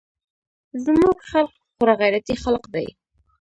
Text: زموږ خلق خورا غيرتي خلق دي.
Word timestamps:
زموږ 0.85 1.17
خلق 1.31 1.53
خورا 1.73 1.93
غيرتي 2.01 2.35
خلق 2.43 2.63
دي. 2.73 2.87